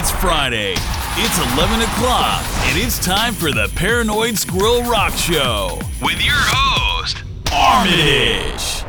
[0.00, 0.74] It's Friday.
[1.16, 7.24] It's 11 o'clock, and it's time for the Paranoid Squirrel Rock Show with your host,
[7.52, 8.84] Armitage.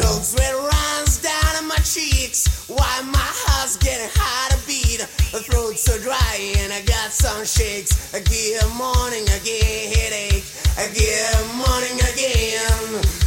[0.00, 5.00] Cold sweat runs down my cheeks while my heart's getting hard to beat.
[5.30, 8.14] The throat's so dry and I got some shakes.
[8.14, 10.44] I get morning again, headache.
[10.78, 13.25] I get morning again.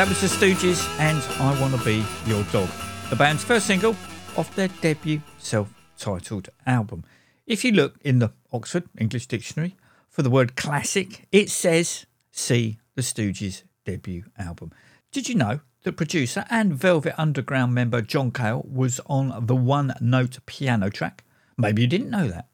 [0.00, 2.70] That was the Stooges and I Wanna Be Your Dog,
[3.10, 3.94] the band's first single
[4.34, 7.04] off their debut self titled album.
[7.46, 9.76] If you look in the Oxford English Dictionary
[10.08, 14.72] for the word classic, it says see the Stooges debut album.
[15.12, 19.92] Did you know that producer and Velvet Underground member John Cale was on the one
[20.00, 21.24] note piano track?
[21.58, 22.48] Maybe you didn't know that.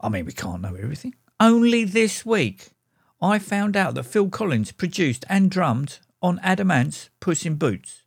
[0.00, 1.14] I mean, we can't know everything.
[1.38, 2.70] Only this week,
[3.20, 8.02] I found out that Phil Collins produced and drummed on Adam Ant's Puss in Boots.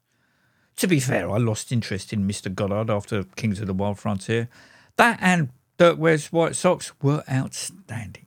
[0.77, 2.53] To be fair, I lost interest in Mr.
[2.53, 4.49] Goddard after Kings of the Wild Frontier.
[4.97, 8.25] That and Dirk Wears White Socks were outstanding.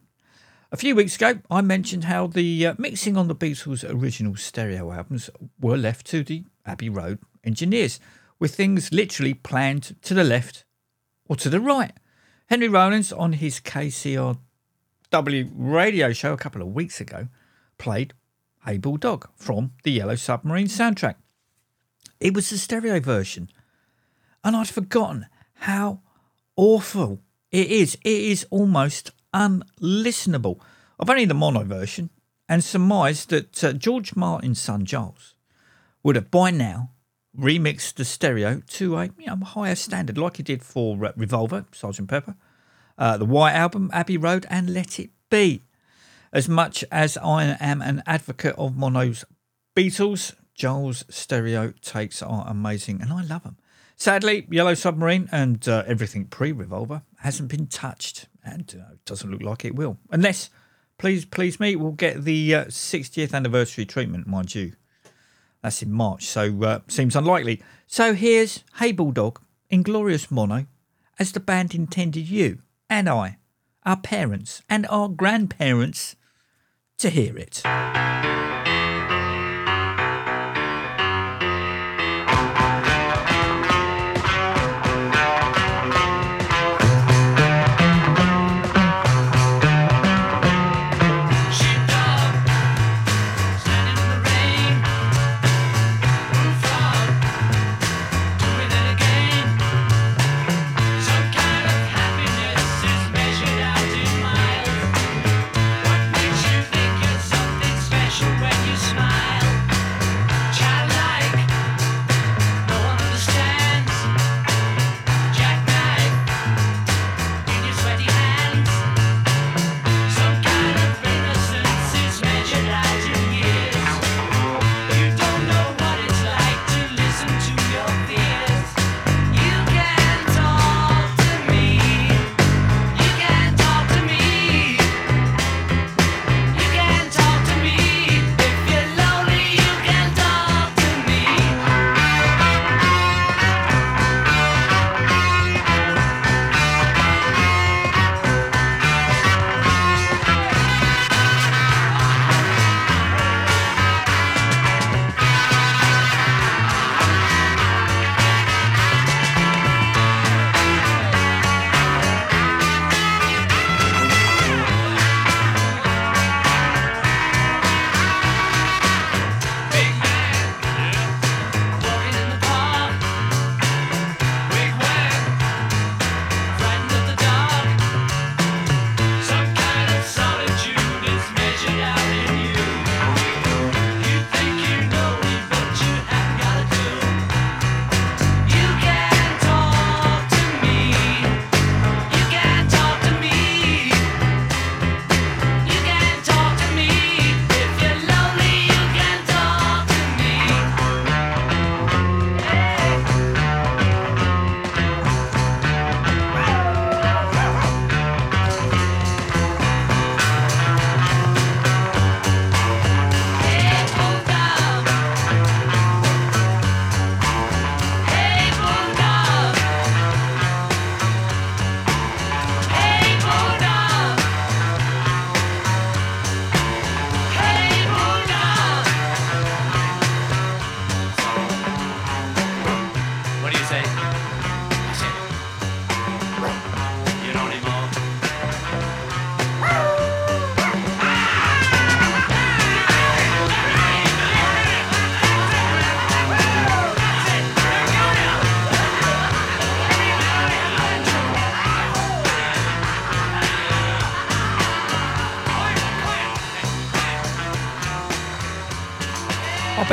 [0.70, 4.92] A few weeks ago, I mentioned how the uh, mixing on the Beatles' original stereo
[4.92, 7.98] albums were left to the Abbey Road engineers,
[8.38, 10.64] with things literally planned to the left
[11.26, 11.92] or to the right.
[12.48, 14.38] Henry Rollins, on his KCRW
[15.54, 17.28] radio show a couple of weeks ago,
[17.78, 18.12] played
[18.68, 21.14] Hey Bulldog from the Yellow Submarine soundtrack.
[22.20, 23.48] It was the stereo version,
[24.44, 25.24] and I'd forgotten
[25.54, 26.02] how
[26.54, 27.94] awful it is.
[28.04, 30.60] It is almost unlistenable.
[31.00, 32.10] I've only the mono version
[32.46, 35.34] and surmised that uh, George Martin's son Giles
[36.02, 36.90] would have by now
[37.34, 41.64] remixed the stereo to a you know, higher standard, like he did for uh, Revolver,
[41.72, 42.34] Sergeant Pepper,
[42.98, 45.62] uh, the White Album, Abbey Road, and Let It Be.
[46.32, 49.24] As much as I am an advocate of mono's
[49.74, 53.56] Beatles, Giles' stereo takes are amazing, and I love them.
[53.96, 59.42] Sadly, Yellow Submarine and uh, everything pre Revolver hasn't been touched, and uh, doesn't look
[59.42, 59.98] like it will.
[60.10, 60.50] Unless,
[60.98, 64.72] please, please me, we'll get the uh, 60th anniversary treatment, mind you.
[65.62, 67.62] That's in March, so uh, seems unlikely.
[67.86, 69.40] So here's Hey Bulldog,
[69.70, 70.66] Inglorious Mono,
[71.18, 72.58] as the band intended you
[72.90, 73.37] and I,
[73.88, 76.14] our parents and our grandparents,
[76.98, 77.62] to hear it.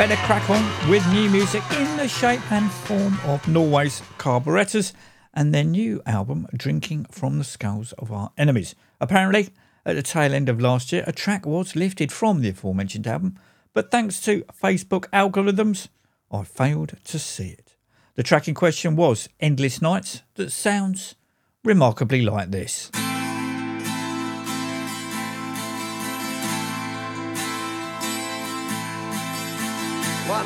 [0.06, 4.92] Better crack on with new music in the shape and form of Norway's Carburetors
[5.34, 8.76] and their new album, Drinking from the Skulls of Our Enemies.
[9.00, 9.48] Apparently,
[9.84, 13.36] at the tail end of last year, a track was lifted from the aforementioned album,
[13.72, 15.88] but thanks to Facebook algorithms,
[16.30, 17.74] I failed to see it.
[18.14, 21.16] The track in question was Endless Nights, that sounds
[21.64, 22.92] remarkably like this.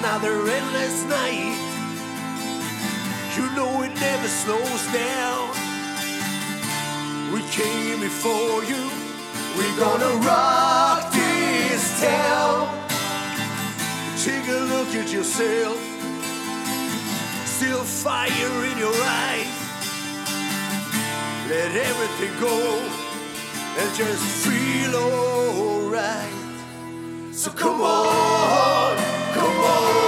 [0.00, 1.60] another endless night.
[3.36, 5.50] You know it never slows down.
[7.34, 8.82] We came before you.
[9.56, 12.68] We're gonna rock this town.
[14.24, 15.78] Take a look at yourself.
[17.44, 19.56] Still fire in your eyes.
[21.50, 22.56] Let everything go
[23.80, 26.32] and just feel alright.
[27.34, 29.09] So come on.
[29.72, 29.99] Oh.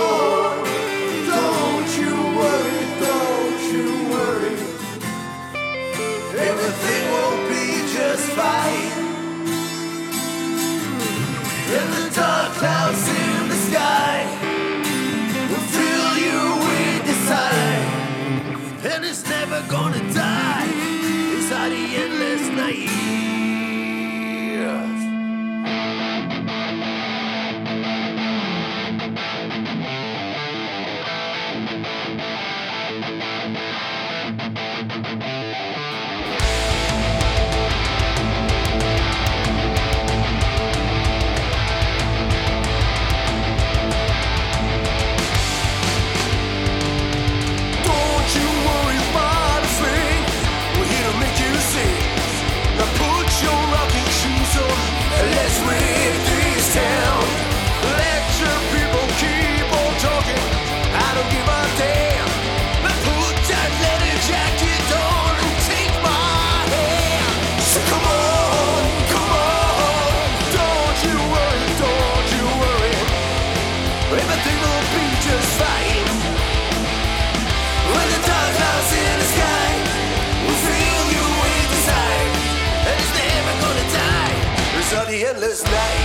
[85.43, 86.02] sleepless night.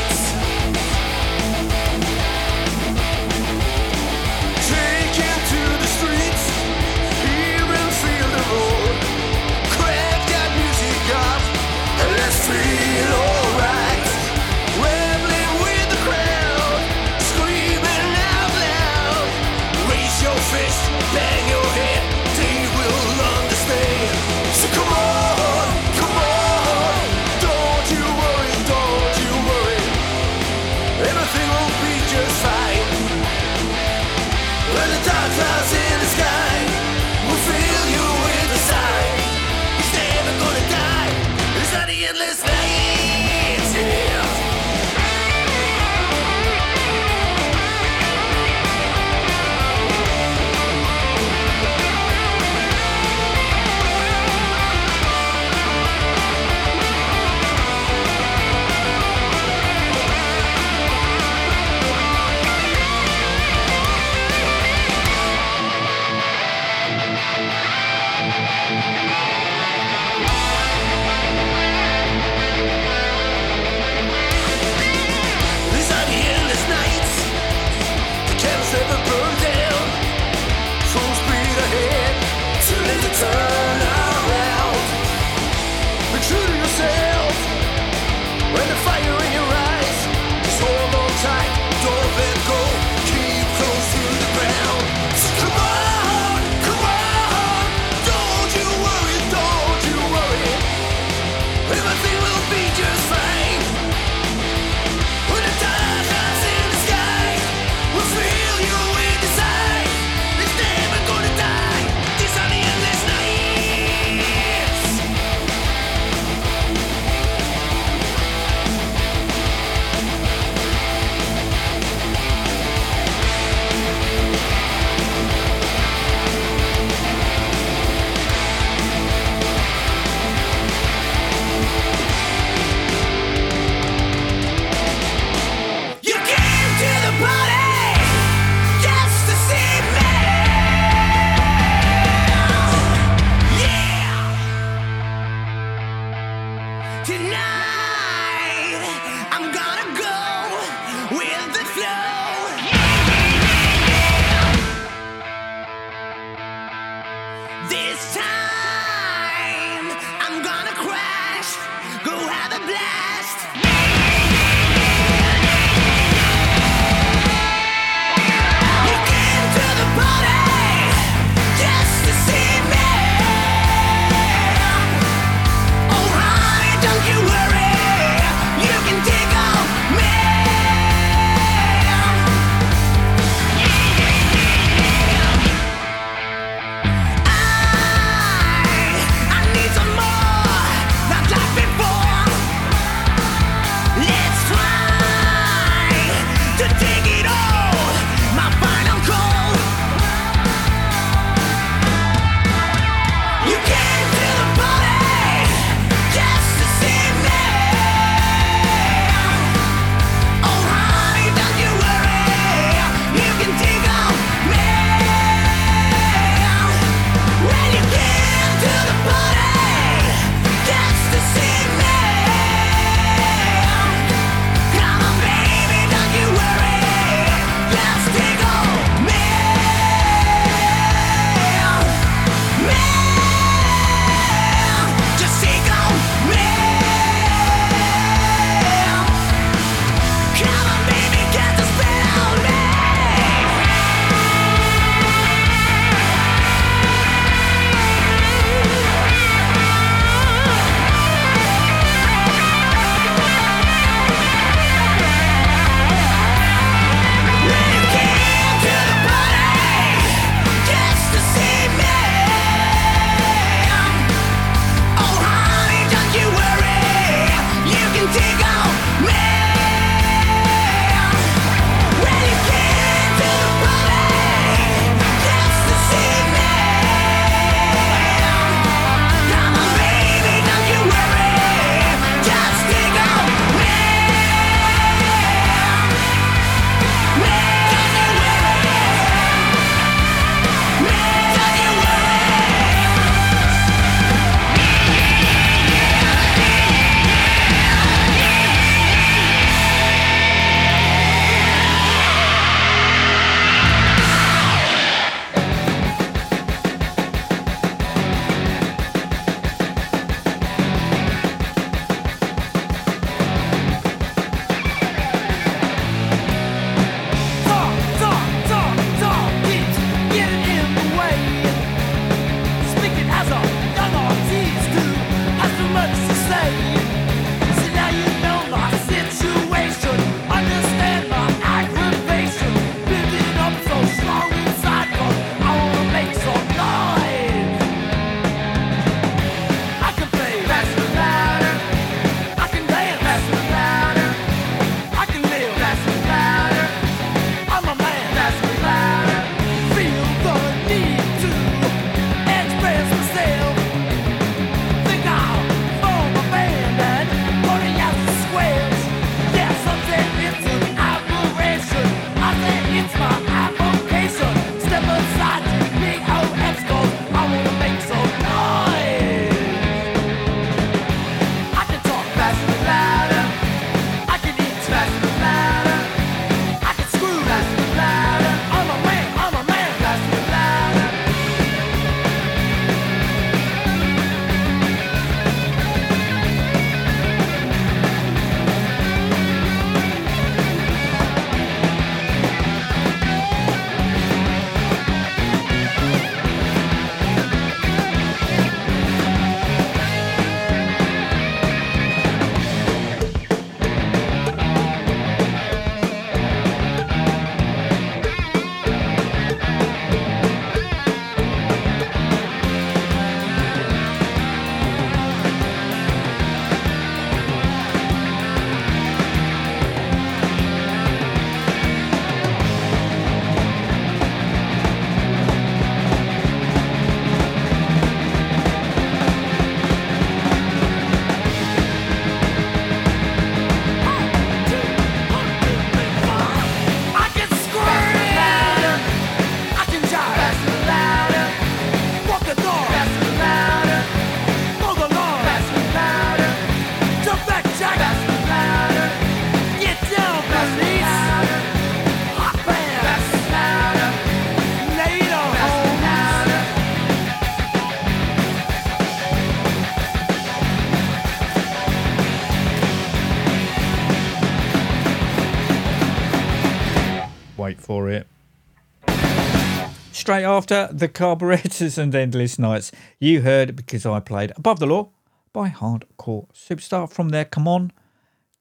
[470.08, 474.92] Straight after the Carburetors and Endless Nights, you heard because I played Above the Law
[475.34, 477.74] by Hardcore Superstar from their Come On,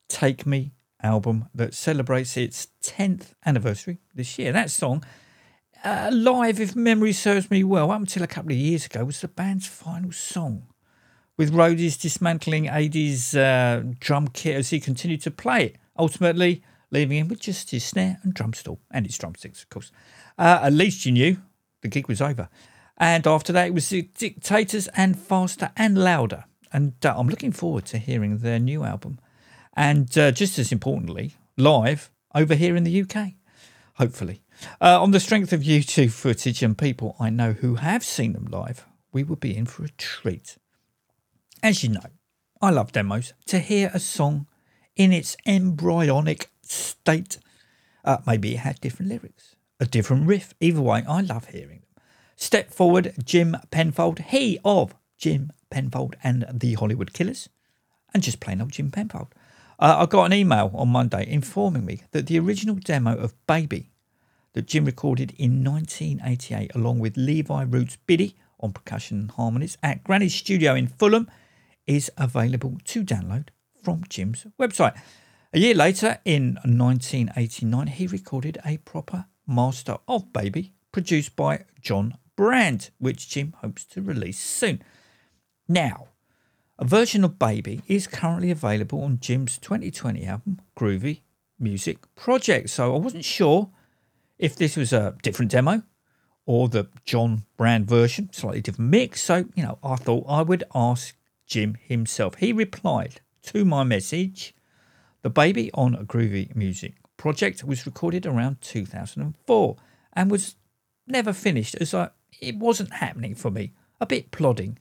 [0.09, 4.53] Take Me album that celebrates its 10th anniversary this year.
[4.53, 5.05] That song,
[5.85, 9.21] uh, live, if memory serves me well, up until a couple of years ago, was
[9.21, 10.69] the band's final song.
[11.37, 17.19] With Rhodes dismantling Adde's uh, drum kit as he continued to play it, ultimately leaving
[17.19, 19.91] him with just his snare and drum stool and his drumsticks, of course.
[20.39, 21.37] Uh, at least you knew
[21.87, 22.49] the gig was over.
[22.99, 26.45] And after that, it was the Dictators and Faster and Louder.
[26.73, 29.19] And uh, I'm looking forward to hearing their new album.
[29.75, 33.35] And uh, just as importantly, live over here in the UK,
[33.95, 34.43] hopefully.
[34.81, 38.47] Uh, on the strength of YouTube footage and people I know who have seen them
[38.47, 40.57] live, we will be in for a treat.
[41.63, 42.11] As you know,
[42.61, 43.33] I love demos.
[43.47, 44.47] To hear a song
[44.97, 47.39] in its embryonic state,
[48.05, 50.55] uh, maybe it had different lyrics a different riff.
[50.61, 52.03] Either way, I love hearing them.
[52.37, 57.49] Step forward, Jim Penfold, he of Jim Penfold and the Hollywood Killers,
[58.13, 59.29] and just plain old Jim Penfold.
[59.79, 63.91] Uh, I got an email on Monday informing me that the original demo of Baby
[64.55, 70.03] that Jim recorded in 1988 along with Levi Roots Biddy on percussion and harmonies at
[70.03, 71.31] Granny's Studio in Fulham
[71.87, 73.49] is available to download
[73.83, 74.99] from Jim's website.
[75.53, 82.17] A year later, in 1989, he recorded a proper master of Baby, produced by John
[82.37, 84.83] Brand, which Jim hopes to release soon.
[85.69, 86.09] Now,
[86.79, 91.21] a version of Baby is currently available on Jim's 2020 album, Groovy
[91.59, 92.71] Music Project.
[92.71, 93.71] So I wasn't sure
[94.39, 95.83] if this was a different demo
[96.45, 99.23] or the John Brand version, slightly different mix.
[99.23, 102.37] So, you know, I thought I would ask Jim himself.
[102.37, 104.55] He replied to my message
[105.23, 109.77] The Baby on Groovy Music project was recorded around 2004
[110.13, 110.57] and was
[111.07, 114.79] never finished as I, it wasn't happening for me, a bit plodding.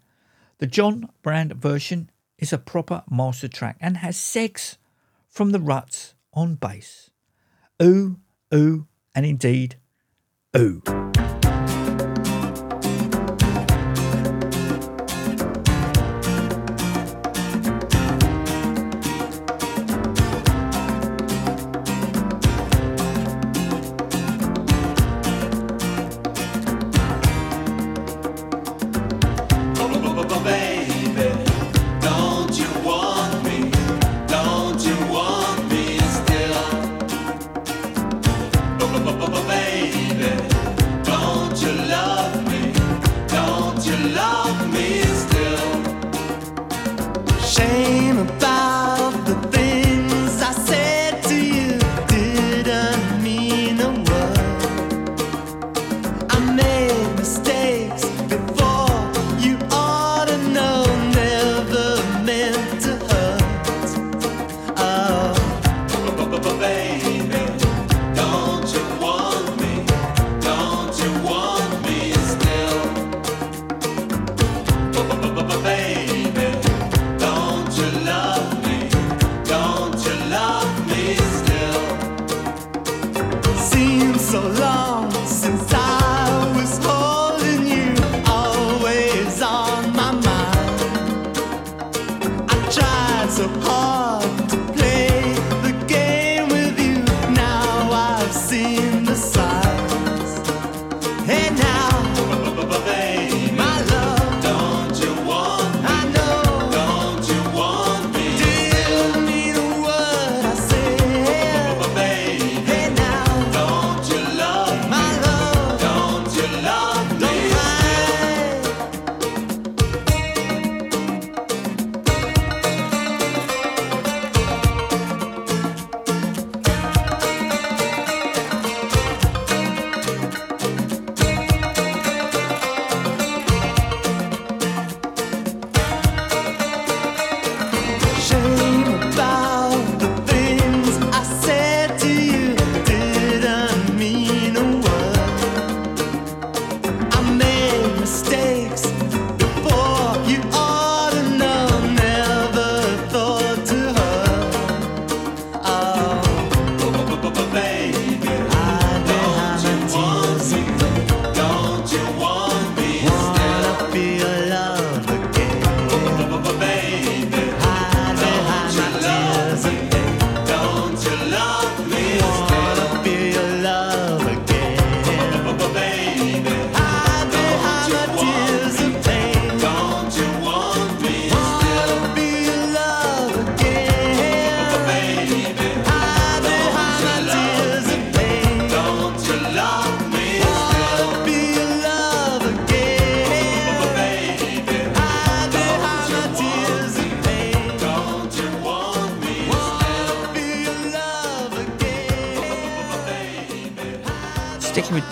[0.58, 4.78] The John Brand version is a proper master track and has Segs
[5.30, 7.10] from the ruts on bass.
[7.82, 8.18] Ooh,
[8.54, 9.76] ooh, and indeed,
[10.58, 10.82] ooh.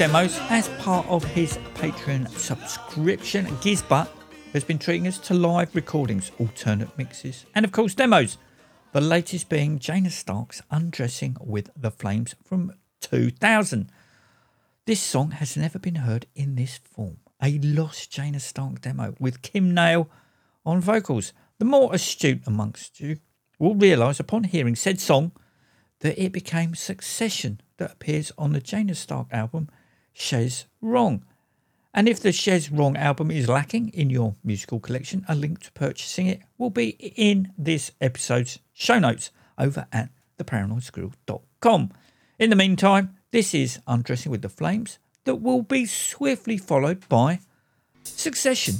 [0.04, 4.12] Demos, as part of his Patreon subscription, Gizz Butt
[4.52, 8.38] has been treating us to live recordings, alternate mixes, and of course demos.
[8.92, 13.89] The latest being Janus Stark's Undressing with the Flames from 2000.
[14.86, 17.20] This song has never been heard in this form.
[17.42, 20.10] A lost Janus Stark demo with Kim Nail
[20.66, 21.32] on vocals.
[21.60, 23.20] The more astute amongst you
[23.58, 25.32] will realise upon hearing said song
[26.02, 29.70] that it became Succession that appears on the Janus Stark album
[30.13, 31.26] Chez Wrong.
[31.93, 35.71] And if the Chez Wrong album is lacking in your musical collection, a link to
[35.73, 41.91] purchasing it will be in this episode's show notes over at theparanoidsquirrel.com.
[42.39, 47.39] In the meantime, this is Undressing with the Flames that will be swiftly followed by
[48.04, 48.76] Succession.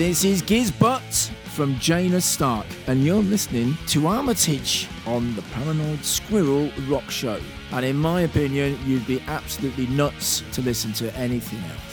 [0.00, 6.02] This is Gizz Butt from Janus Stark, and you're listening to Armitage on the Paranoid
[6.02, 7.38] Squirrel Rock Show.
[7.72, 11.89] And in my opinion, you'd be absolutely nuts to listen to anything else.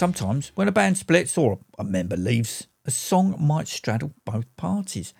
[0.00, 5.12] Sometimes, when a band splits or a member leaves, a song might straddle both parties.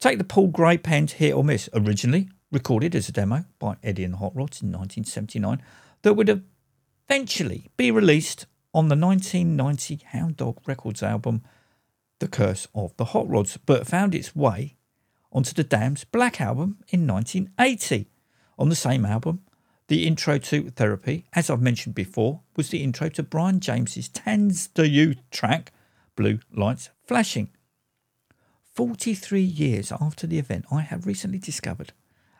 [0.00, 4.02] Take the Paul Gray Penn's Hit or Miss, originally recorded as a demo by Eddie
[4.02, 5.62] and the Hot Rods in 1979,
[6.02, 6.42] that would
[7.08, 11.42] eventually be released on the 1990 Hound Dog Records album,
[12.18, 14.74] The Curse of the Hot Rods, but found its way
[15.30, 18.10] onto the Damned's Black Album in 1980.
[18.58, 19.42] On the same album,
[19.86, 24.68] the intro to Therapy, as I've mentioned before, was the intro to Brian James's Tanz
[24.68, 25.72] Der Youth track,
[26.16, 27.50] Blue Lights Flashing.
[28.74, 31.92] 43 years after the event, I have recently discovered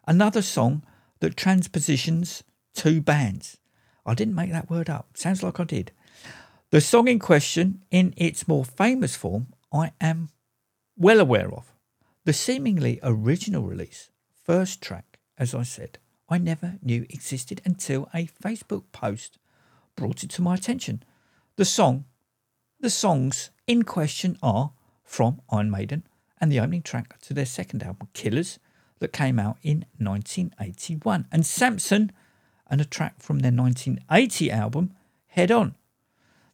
[0.07, 0.83] another song
[1.21, 2.43] that transpositions
[2.75, 3.59] two bands.
[4.05, 5.09] I didn't make that word up.
[5.15, 5.93] Sounds like I did.
[6.71, 10.31] The song in question, in its more famous form, I am
[10.97, 11.73] well aware of.
[12.25, 14.11] The seemingly original release,
[14.45, 15.99] first track, as I said,
[16.29, 19.39] I never knew existed until a Facebook post
[19.97, 21.03] brought it to my attention.
[21.57, 22.05] The song,
[22.79, 26.05] the songs in question are from Iron Maiden
[26.41, 28.59] and the opening track to their second album, Killers,
[28.99, 32.13] that came out in 1981, and Samson
[32.69, 34.93] and a track from their 1980 album,
[35.29, 35.75] Head On.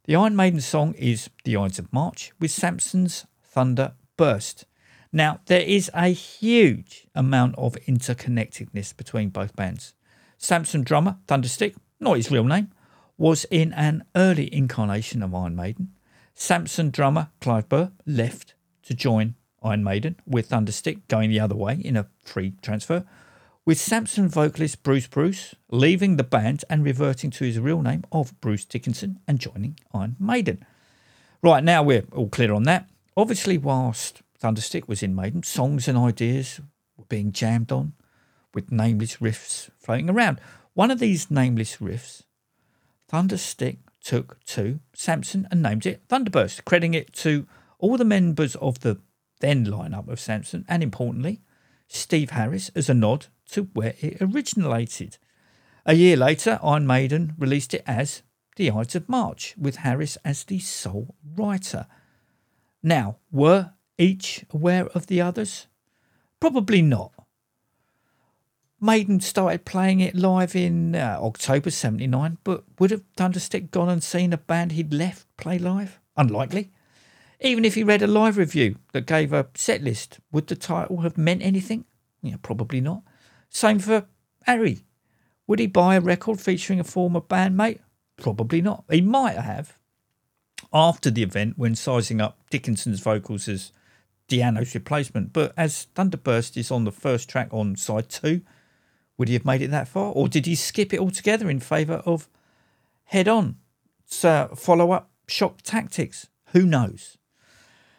[0.04, 4.66] The Iron Maiden song is The Ides of March with Samson's Thunder Burst.
[5.12, 9.94] Now, there is a huge amount of interconnectedness between both bands.
[10.38, 12.72] Samson drummer, Thunderstick, not his real name,
[13.22, 15.92] was in an early incarnation of Iron Maiden.
[16.34, 21.74] Samson drummer Clive Burr left to join Iron Maiden, with Thunderstick going the other way
[21.74, 23.04] in a free transfer,
[23.64, 28.40] with Samson vocalist Bruce Bruce leaving the band and reverting to his real name of
[28.40, 30.66] Bruce Dickinson and joining Iron Maiden.
[31.42, 32.90] Right now, we're all clear on that.
[33.16, 36.60] Obviously, whilst Thunderstick was in Maiden, songs and ideas
[36.96, 37.92] were being jammed on
[38.52, 40.40] with nameless riffs floating around.
[40.74, 42.24] One of these nameless riffs,
[43.12, 47.46] Thunderstick took to Samson and named it Thunderburst, crediting it to
[47.78, 49.00] all the members of the
[49.40, 51.42] then lineup of Samson and importantly,
[51.88, 55.18] Steve Harris as a nod to where it originated.
[55.84, 58.22] A year later, Iron Maiden released it as
[58.56, 61.86] The Ides of March, with Harris as the sole writer.
[62.82, 65.66] Now, were each aware of the others?
[66.40, 67.12] Probably not.
[68.82, 74.02] Maiden started playing it live in uh, October 79, but would have Thunderstick gone and
[74.02, 76.00] seen a band he'd left play live?
[76.16, 76.72] Unlikely.
[77.40, 81.02] Even if he read a live review that gave a set list, would the title
[81.02, 81.84] have meant anything?
[82.22, 83.02] Yeah, probably not.
[83.48, 84.06] Same for
[84.46, 84.84] Harry.
[85.46, 87.78] Would he buy a record featuring a former bandmate?
[88.16, 88.84] Probably not.
[88.90, 89.78] He might have
[90.72, 93.72] after the event when sizing up Dickinson's vocals as
[94.28, 98.42] Di'Anno's replacement, but as Thunderburst is on the first track on side two,
[99.18, 100.12] would he have made it that far?
[100.12, 102.28] Or did he skip it altogether in favour of
[103.04, 103.56] Head On?
[104.04, 106.28] So follow up shock tactics?
[106.48, 107.18] Who knows?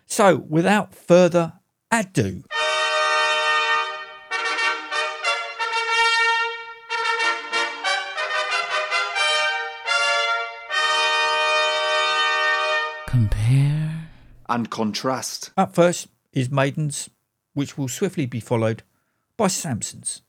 [0.06, 1.54] So without further
[1.92, 2.44] ado,
[13.08, 14.10] Compare.
[14.50, 15.52] And contrast.
[15.56, 17.10] up first is Maiden's,
[17.54, 18.82] which will swiftly be followed
[19.38, 20.22] by Samson's.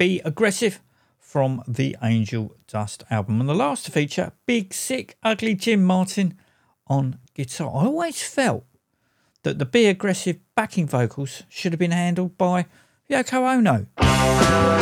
[0.00, 0.80] Be Aggressive
[1.18, 3.38] from the Angel Dust album.
[3.38, 6.38] And the last feature, Big Sick Ugly Jim Martin
[6.86, 7.68] on guitar.
[7.68, 8.64] I always felt
[9.42, 12.64] that the Be Aggressive backing vocals should have been handled by
[13.10, 14.79] Yoko Ono.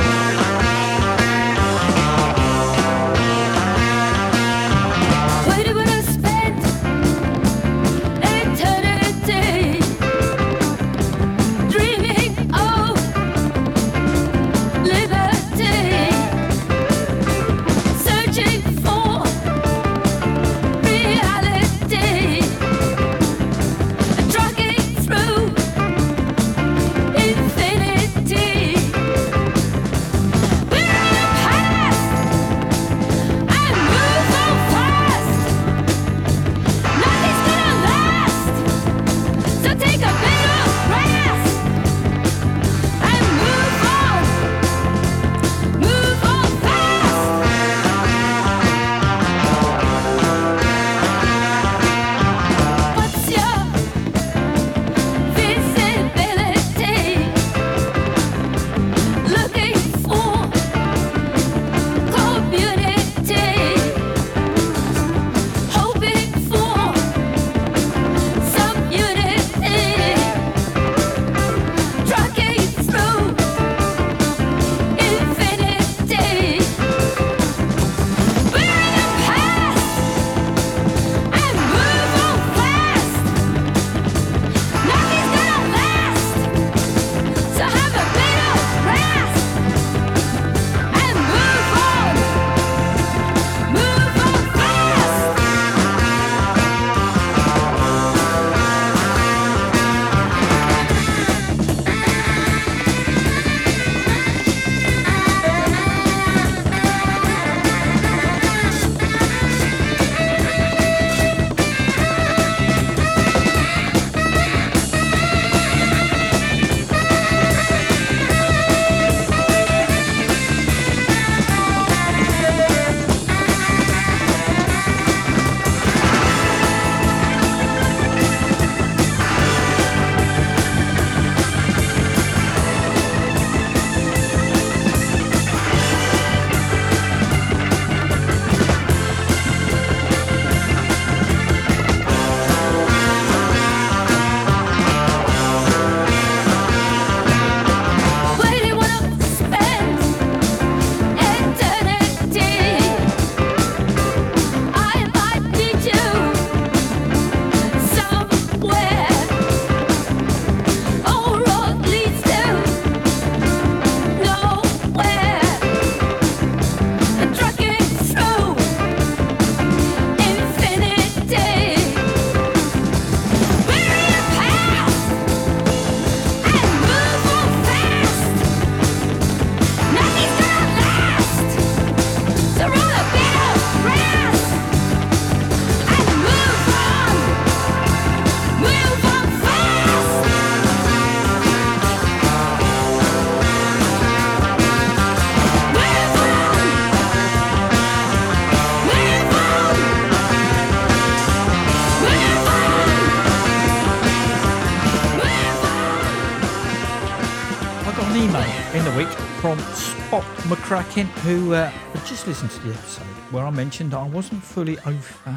[210.49, 211.70] McCracken who uh,
[212.07, 215.36] just listened to the episode where I mentioned I wasn't fully au fait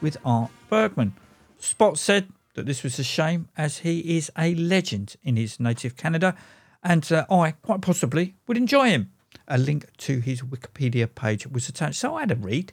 [0.00, 1.14] with Art Bergmann.
[1.58, 5.96] Spot said that this was a shame as he is a legend in his native
[5.96, 6.36] Canada
[6.84, 9.10] and uh, I quite possibly would enjoy him.
[9.48, 12.72] A link to his Wikipedia page was attached, so I had a read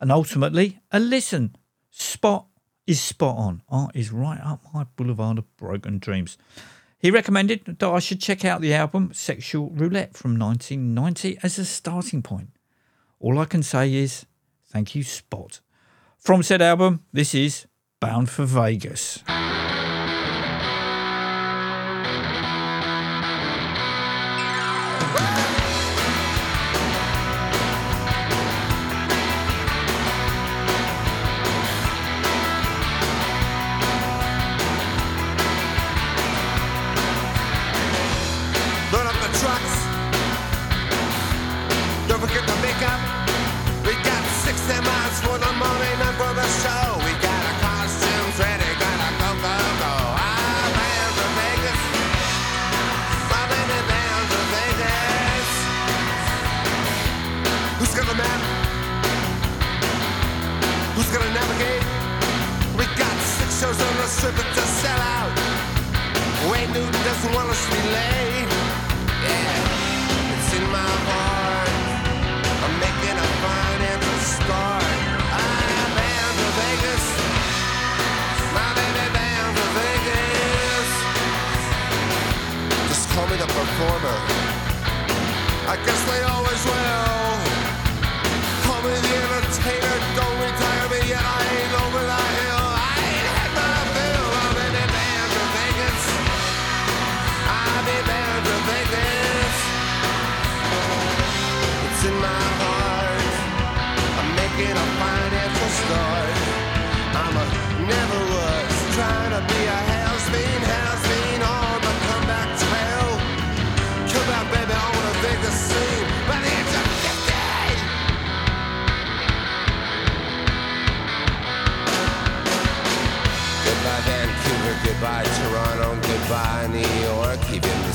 [0.00, 1.54] and ultimately a listen.
[1.92, 2.46] Spot
[2.84, 3.62] is spot on.
[3.68, 6.36] Art is right up my boulevard of broken dreams.
[7.04, 11.64] He recommended that I should check out the album Sexual Roulette from 1990 as a
[11.66, 12.48] starting point.
[13.20, 14.24] All I can say is
[14.68, 15.60] thank you, Spot.
[16.16, 17.66] From said album, this is
[18.00, 19.22] Bound for Vegas.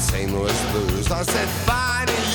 [0.10, 0.32] St.
[0.32, 1.12] Louis Blues.
[1.12, 2.32] I said, bye, New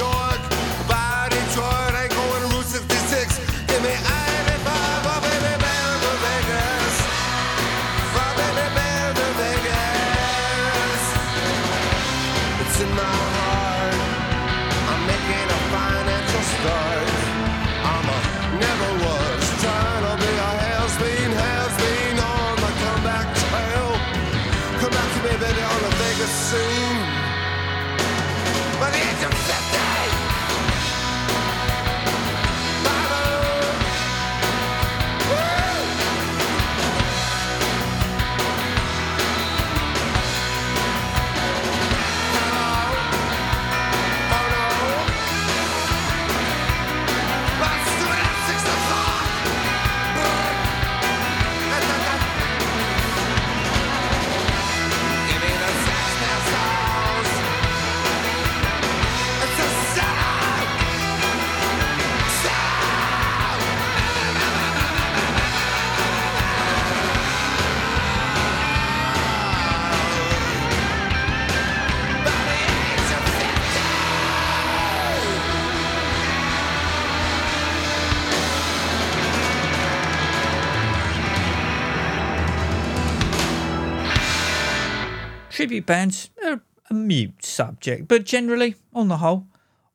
[85.65, 86.61] Tribute bands are
[86.91, 89.47] a mute subject, but generally, on the whole,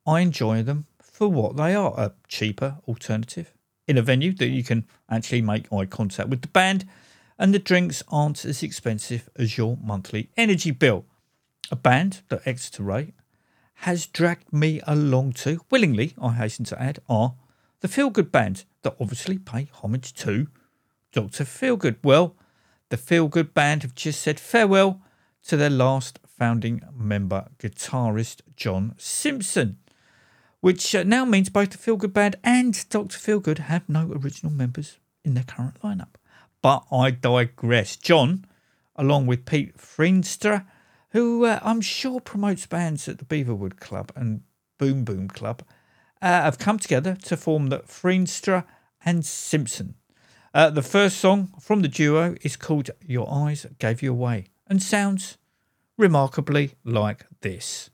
[0.04, 3.54] I enjoy them for what they are a cheaper alternative
[3.88, 6.86] in a venue that you can actually make eye contact with the band,
[7.38, 11.06] and the drinks aren't as expensive as your monthly energy bill.
[11.70, 13.14] A band that Exeter rate
[13.86, 17.36] has dragged me along to, willingly, I hasten to add, are
[17.82, 20.48] the Feel Good Band that obviously pay homage to
[21.12, 21.44] Dr.
[21.44, 21.98] Feelgood.
[22.04, 22.36] Well,
[22.90, 25.04] the Feel Good Band have just said farewell
[25.48, 29.78] to their last founding member, guitarist John Simpson,
[30.62, 33.18] which uh, now means both the Feel Good Band and Dr.
[33.18, 36.16] Feelgood have no original members in their current lineup.
[36.62, 37.96] But I digress.
[37.96, 38.46] John,
[38.96, 40.66] along with Pete Feenstra,
[41.12, 44.42] who uh, I'm sure promotes bands at the Beaverwood Club and
[44.78, 45.64] Boom Boom Club,
[46.22, 48.66] uh, have come together to form the Feenstra
[49.06, 49.96] and Simpson.
[50.54, 54.82] Uh, the first song from the duo is called Your Eyes Gave You Away and
[54.82, 55.38] sounds
[55.98, 57.90] remarkably like this.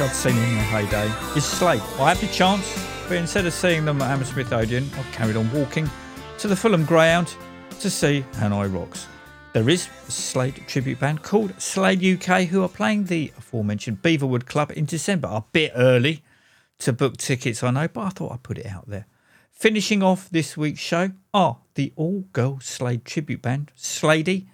[0.00, 1.80] I'd seen in their heyday is Slade.
[1.98, 5.50] I had the chance, but instead of seeing them at Hammersmith Odeon, I carried on
[5.52, 5.88] walking
[6.38, 7.34] to the Fulham Greyhound
[7.80, 9.06] to see Hanoi Rocks.
[9.54, 14.44] There is a Slade tribute band called Slade UK who are playing the aforementioned Beaverwood
[14.44, 15.28] Club in December.
[15.28, 16.22] A bit early
[16.80, 19.06] to book tickets, I know, but I thought I'd put it out there.
[19.50, 24.46] Finishing off this week's show are the all girl Slade tribute band, Slady,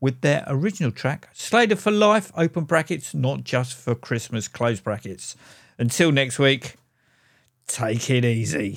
[0.00, 4.80] with their original track, Slade Are for Life, open brackets, not just for Christmas, close
[4.80, 5.36] brackets.
[5.78, 6.76] Until next week,
[7.66, 8.76] take it easy.